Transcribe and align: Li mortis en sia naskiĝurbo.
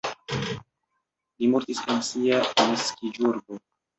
Li 1.43 1.49
mortis 1.51 1.83
en 1.95 2.01
sia 2.09 2.39
naskiĝurbo. 2.71 3.63